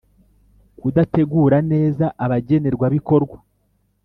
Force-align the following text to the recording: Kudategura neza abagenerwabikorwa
Kudategura 0.79 1.57
neza 1.71 2.05
abagenerwabikorwa 2.23 3.37